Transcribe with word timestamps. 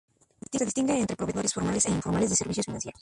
Se 0.51 0.65
distingue 0.65 0.99
entre 0.99 1.15
proveedores 1.15 1.53
formales 1.55 1.85
e 1.85 1.91
informales 1.97 2.31
de 2.31 2.35
servicios 2.41 2.65
financieros. 2.69 2.99